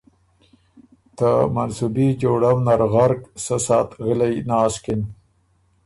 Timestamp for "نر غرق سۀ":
2.65-3.55